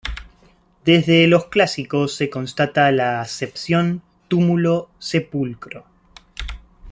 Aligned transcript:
Desde 0.83 1.27
los 1.27 1.45
clásicos 1.45 2.15
se 2.15 2.31
constata 2.31 2.91
la 2.91 3.21
acepción 3.21 4.01
"túmulo, 4.29 4.89
sepulcro". 4.97 5.85